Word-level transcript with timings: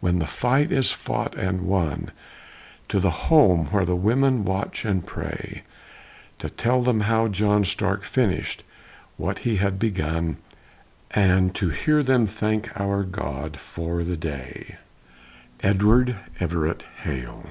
When 0.00 0.18
the 0.18 0.26
fight 0.26 0.70
is 0.70 0.90
fought 0.92 1.34
and 1.36 1.62
won, 1.62 2.10
To 2.88 3.00
the 3.00 3.28
home 3.32 3.68
where 3.70 3.86
the 3.86 3.96
women 3.96 4.44
watch 4.44 4.84
and 4.84 5.06
pray! 5.06 5.62
To 6.38 6.50
tell 6.50 6.82
them 6.82 7.00
how 7.00 7.28
John 7.28 7.64
Stark 7.64 8.02
finished 8.02 8.62
what 9.16 9.38
he 9.38 9.56
had 9.56 9.78
begun, 9.78 10.36
And 11.12 11.54
to 11.54 11.70
hear 11.70 12.02
them 12.02 12.26
thank 12.26 12.78
our 12.78 13.04
God 13.04 13.56
for 13.56 14.04
the 14.04 14.18
day. 14.18 14.76
EDWARD 15.62 16.14
EVERETT 16.40 16.84
HALE. 17.04 17.48